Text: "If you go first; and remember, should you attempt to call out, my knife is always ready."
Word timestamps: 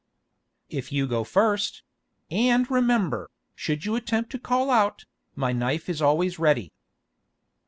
"If 0.71 0.91
you 0.91 1.05
go 1.05 1.23
first; 1.23 1.83
and 2.31 2.65
remember, 2.71 3.29
should 3.53 3.85
you 3.85 3.95
attempt 3.95 4.31
to 4.31 4.39
call 4.39 4.71
out, 4.71 5.05
my 5.35 5.51
knife 5.53 5.87
is 5.89 6.01
always 6.01 6.39
ready." 6.39 6.73